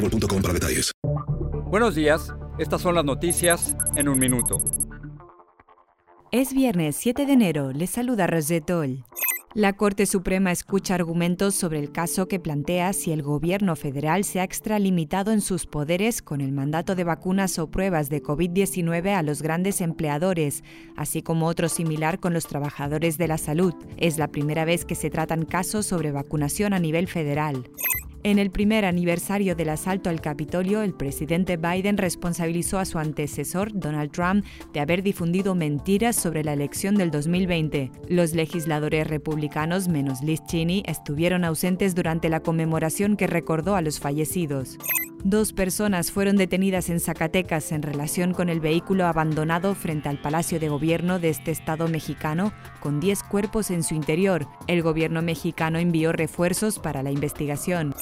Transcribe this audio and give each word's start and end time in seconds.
boostmobile.com 0.00 0.42
para 0.42 0.54
detalles. 0.54 0.92
Buenos 1.66 1.94
días, 1.94 2.32
estas 2.58 2.80
son 2.80 2.94
las 2.94 3.04
noticias 3.04 3.76
en 3.96 4.08
un 4.08 4.18
minuto. 4.18 4.58
Es 6.32 6.52
viernes 6.52 6.96
7 6.96 7.26
de 7.26 7.32
enero, 7.32 7.72
les 7.72 7.90
saluda 7.90 8.26
Rosetol. 8.26 9.04
La 9.52 9.72
Corte 9.72 10.06
Suprema 10.06 10.52
escucha 10.52 10.94
argumentos 10.94 11.56
sobre 11.56 11.80
el 11.80 11.90
caso 11.90 12.28
que 12.28 12.38
plantea 12.38 12.92
si 12.92 13.10
el 13.10 13.20
gobierno 13.20 13.74
federal 13.74 14.22
se 14.22 14.38
ha 14.38 14.44
extralimitado 14.44 15.32
en 15.32 15.40
sus 15.40 15.66
poderes 15.66 16.22
con 16.22 16.40
el 16.40 16.52
mandato 16.52 16.94
de 16.94 17.02
vacunas 17.02 17.58
o 17.58 17.68
pruebas 17.68 18.10
de 18.10 18.22
COVID-19 18.22 19.12
a 19.12 19.22
los 19.24 19.42
grandes 19.42 19.80
empleadores, 19.80 20.62
así 20.96 21.22
como 21.22 21.48
otro 21.48 21.68
similar 21.68 22.20
con 22.20 22.32
los 22.32 22.46
trabajadores 22.46 23.18
de 23.18 23.26
la 23.26 23.38
salud. 23.38 23.74
Es 23.96 24.18
la 24.18 24.28
primera 24.28 24.64
vez 24.64 24.84
que 24.84 24.94
se 24.94 25.10
tratan 25.10 25.44
casos 25.44 25.84
sobre 25.84 26.12
vacunación 26.12 26.72
a 26.72 26.78
nivel 26.78 27.08
federal. 27.08 27.64
En 28.22 28.38
el 28.38 28.50
primer 28.50 28.84
aniversario 28.84 29.56
del 29.56 29.70
asalto 29.70 30.10
al 30.10 30.20
Capitolio, 30.20 30.82
el 30.82 30.92
presidente 30.92 31.56
Biden 31.56 31.96
responsabilizó 31.96 32.78
a 32.78 32.84
su 32.84 32.98
antecesor, 32.98 33.70
Donald 33.72 34.10
Trump, 34.10 34.44
de 34.74 34.80
haber 34.80 35.02
difundido 35.02 35.54
mentiras 35.54 36.16
sobre 36.16 36.44
la 36.44 36.52
elección 36.52 36.96
del 36.96 37.10
2020. 37.10 37.90
Los 38.08 38.34
legisladores 38.34 39.06
republicanos, 39.06 39.88
menos 39.88 40.22
Liz 40.22 40.42
Cheney, 40.46 40.82
estuvieron 40.84 41.44
ausentes 41.44 41.94
durante 41.94 42.28
la 42.28 42.40
conmemoración 42.40 43.16
que 43.16 43.26
recordó 43.26 43.74
a 43.74 43.80
los 43.80 44.00
fallecidos. 44.00 44.76
Dos 45.24 45.52
personas 45.52 46.10
fueron 46.10 46.36
detenidas 46.36 46.88
en 46.88 46.98
Zacatecas 46.98 47.72
en 47.72 47.82
relación 47.82 48.32
con 48.32 48.48
el 48.48 48.58
vehículo 48.58 49.04
abandonado 49.04 49.74
frente 49.74 50.08
al 50.08 50.18
Palacio 50.18 50.58
de 50.58 50.70
Gobierno 50.70 51.18
de 51.18 51.28
este 51.28 51.50
estado 51.50 51.88
mexicano, 51.88 52.54
con 52.80 53.00
10 53.00 53.24
cuerpos 53.24 53.70
en 53.70 53.82
su 53.82 53.94
interior. 53.94 54.46
El 54.66 54.82
gobierno 54.82 55.20
mexicano 55.20 55.78
envió 55.78 56.12
refuerzos 56.12 56.78
para 56.78 57.02
la 57.02 57.10
investigación. 57.10 57.94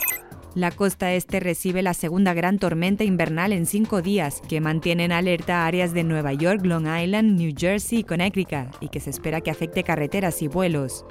La 0.54 0.70
costa 0.70 1.12
este 1.12 1.40
recibe 1.40 1.82
la 1.82 1.92
segunda 1.92 2.34
gran 2.34 2.58
tormenta 2.58 3.02
invernal 3.02 3.52
en 3.52 3.66
cinco 3.66 4.00
días, 4.00 4.40
que 4.48 4.60
mantiene 4.60 5.04
en 5.04 5.12
alerta 5.12 5.66
áreas 5.66 5.92
de 5.92 6.04
Nueva 6.04 6.32
York, 6.34 6.64
Long 6.64 6.86
Island, 6.86 7.36
New 7.36 7.52
Jersey 7.56 7.98
y 8.00 8.04
Connecticut, 8.04 8.76
y 8.80 8.88
que 8.88 9.00
se 9.00 9.10
espera 9.10 9.40
que 9.40 9.50
afecte 9.50 9.82
carreteras 9.82 10.40
y 10.40 10.46
vuelos. 10.46 11.04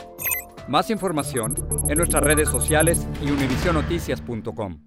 Más 0.70 0.90
información 0.90 1.54
en 1.90 1.98
nuestras 1.98 2.24
redes 2.24 2.50
sociales 2.50 3.06
y 3.22 3.30
univisionoticias.com. 3.30 4.87